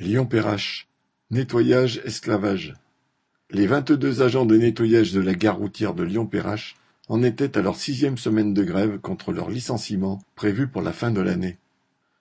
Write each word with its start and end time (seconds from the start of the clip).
Lyon-Perrache. 0.00 0.88
Nettoyage 1.30 2.00
esclavage. 2.04 2.74
Les 3.50 3.66
vingt-deux 3.66 4.22
agents 4.22 4.46
de 4.46 4.56
nettoyage 4.56 5.12
de 5.12 5.20
la 5.20 5.34
gare 5.34 5.58
routière 5.58 5.92
de 5.92 6.02
Lyon-Perrache 6.02 6.76
en 7.08 7.22
étaient 7.22 7.58
à 7.58 7.60
leur 7.60 7.76
sixième 7.76 8.16
semaine 8.16 8.54
de 8.54 8.64
grève 8.64 8.98
contre 8.98 9.30
leur 9.30 9.50
licenciement 9.50 10.22
prévu 10.36 10.68
pour 10.68 10.80
la 10.80 10.94
fin 10.94 11.10
de 11.10 11.20
l'année. 11.20 11.58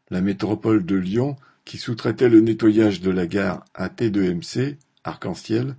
La 0.10 0.20
métropole 0.20 0.86
de 0.86 0.98
Lyon, 0.98 1.38
qui 1.64 1.78
sous-traitait 1.78 2.28
le 2.28 2.42
nettoyage 2.42 3.00
de 3.00 3.12
la 3.12 3.28
gare 3.28 3.64
à 3.74 3.88
T2MC, 3.88 4.76
Arc-en-Ciel, 5.06 5.78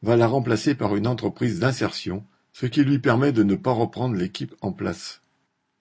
va 0.00 0.16
la 0.16 0.28
remplacer 0.28 0.74
par 0.74 0.96
une 0.96 1.06
entreprise 1.06 1.60
d'insertion, 1.60 2.24
ce 2.54 2.64
qui 2.64 2.82
lui 2.82 2.98
permet 2.98 3.32
de 3.32 3.42
ne 3.42 3.56
pas 3.56 3.72
reprendre 3.72 4.16
l'équipe 4.16 4.54
en 4.62 4.72
place. 4.72 5.20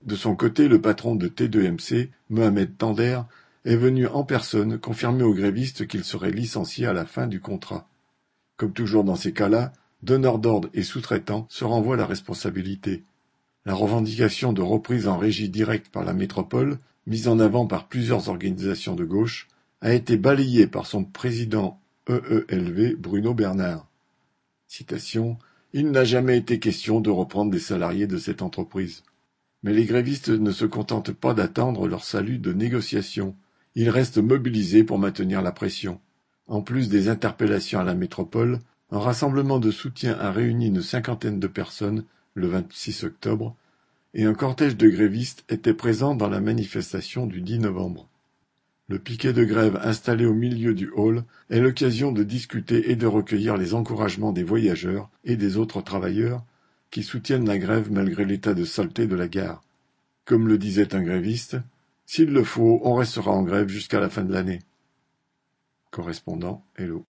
De 0.04 0.18
son 0.18 0.36
côté, 0.36 0.68
le 0.68 0.82
patron 0.82 1.16
de 1.16 1.30
T2MC, 1.30 2.10
Mohamed 2.30 2.78
Tander, 2.78 3.22
est 3.66 3.76
venu 3.76 4.08
en 4.08 4.24
personne 4.24 4.80
confirmer 4.80 5.24
aux 5.24 5.34
grévistes 5.34 5.88
qu'il 5.88 6.04
serait 6.04 6.32
licencié 6.32 6.86
à 6.88 6.94
la 6.94 7.06
fin 7.06 7.28
du 7.28 7.40
contrat. 7.40 7.88
Comme 8.58 8.74
toujours 8.74 9.04
dans 9.04 9.16
ces 9.16 9.34
cas-là, 9.34 9.72
donneurs 10.04 10.40
d'ordre 10.40 10.70
et 10.74 10.84
sous-traitants 10.84 11.46
se 11.50 11.64
renvoient 11.64 11.98
la 11.98 12.06
responsabilité. 12.06 13.04
La 13.66 13.76
revendication 13.76 14.54
de 14.54 14.62
reprise 14.62 15.08
en 15.08 15.18
régie 15.18 15.50
directe 15.50 15.90
par 15.90 16.04
la 16.04 16.14
métropole, 16.14 16.80
mise 17.06 17.28
en 17.28 17.40
avant 17.40 17.68
par 17.68 17.88
plusieurs 17.88 18.30
organisations 18.30 18.96
de 18.96 19.06
gauche, 19.06 19.48
a 19.82 19.94
été 19.94 20.18
balayée 20.18 20.68
par 20.68 20.88
son 20.88 21.04
président 21.04 21.80
EELV 22.10 22.96
Bruno 22.96 23.34
Bernard. 23.34 23.88
Citation 24.68 25.38
Il 25.74 25.92
n'a 25.92 26.04
jamais 26.04 26.38
été 26.38 26.60
question 26.60 27.00
de 27.00 27.10
reprendre 27.10 27.52
des 27.52 27.60
salariés 27.60 28.08
de 28.08 28.18
cette 28.18 28.42
entreprise. 28.42 29.04
Mais 29.64 29.74
les 29.74 29.86
grévistes 29.86 30.30
ne 30.30 30.52
se 30.52 30.66
contentent 30.66 31.12
pas 31.12 31.36
d'attendre 31.36 31.88
leur 31.88 32.04
salut 32.04 32.40
de 32.40 32.54
négociation. 32.54 33.36
Ils 33.76 33.90
restent 33.90 34.18
mobilisés 34.18 34.84
pour 34.84 35.00
maintenir 35.00 35.42
la 35.42 35.52
pression. 35.52 36.00
En 36.48 36.62
plus 36.62 36.90
des 36.90 37.08
interpellations 37.08 37.80
à 37.80 37.84
la 37.84 37.96
métropole, 37.96 38.60
un 38.92 39.00
rassemblement 39.00 39.60
de 39.60 39.72
soutien 39.72 40.18
a 40.20 40.32
réuni 40.32 40.68
une 40.68 40.82
cinquantaine 40.82 41.40
de 41.40 41.48
personnes 41.48 42.04
le 42.34 42.48
26 42.48 43.04
octobre 43.06 43.56
et 44.14 44.26
un 44.26 44.34
cortège 44.34 44.76
de 44.76 44.90
grévistes 44.90 45.46
était 45.50 45.74
présent 45.74 46.16
dans 46.16 46.30
la 46.30 46.42
manifestation 46.42 47.26
du 47.28 47.42
10 47.42 47.60
novembre. 47.60 48.08
Le 48.90 49.00
piquet 49.00 49.32
de 49.32 49.46
grève 49.46 49.80
installé 49.82 50.26
au 50.26 50.34
milieu 50.34 50.74
du 50.74 50.90
hall 50.90 51.24
est 51.50 51.62
l'occasion 51.62 52.12
de 52.12 52.24
discuter 52.24 52.92
et 52.92 52.98
de 52.98 53.08
recueillir 53.08 53.56
les 53.56 53.74
encouragements 53.74 54.34
des 54.34 54.44
voyageurs 54.44 55.10
et 55.24 55.38
des 55.38 55.56
autres 55.56 55.82
travailleurs 55.82 56.44
qui 56.90 57.04
soutiennent 57.04 57.48
la 57.48 57.58
grève 57.58 57.90
malgré 57.90 58.26
l'état 58.26 58.54
de 58.54 58.66
saleté 58.66 59.08
de 59.08 59.16
la 59.16 59.30
gare. 59.30 59.64
Comme 60.26 60.50
le 60.50 60.58
disait 60.58 60.94
un 60.94 61.04
gréviste, 61.04 61.56
s'il 62.12 62.34
le 62.34 62.44
faut, 62.44 62.82
on 62.84 62.96
restera 62.96 63.32
en 63.32 63.42
grève 63.42 63.70
jusqu'à 63.70 64.02
la 64.02 64.10
fin 64.10 64.26
de 64.26 64.34
l'année. 64.34 64.60
Correspondant 65.92 66.66
Hello. 66.76 67.00